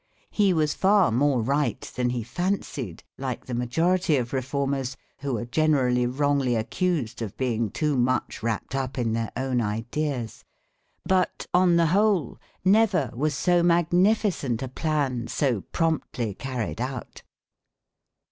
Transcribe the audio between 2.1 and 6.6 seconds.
fancied, like the majority of reformers who are generally wrongly